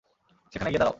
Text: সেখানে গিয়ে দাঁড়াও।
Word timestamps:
সেখানে 0.53 0.69
গিয়ে 0.69 0.79
দাঁড়াও। 0.79 0.89